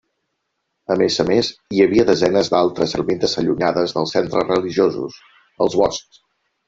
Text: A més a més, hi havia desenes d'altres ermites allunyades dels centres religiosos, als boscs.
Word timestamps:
A 0.93 0.95
més 1.01 1.17
a 1.23 1.25
més, 1.31 1.49
hi 1.75 1.83
havia 1.85 2.05
desenes 2.07 2.49
d'altres 2.53 2.97
ermites 3.01 3.37
allunyades 3.43 3.95
dels 3.99 4.15
centres 4.17 4.49
religiosos, 4.53 5.21
als 5.67 5.77
boscs. 5.83 6.23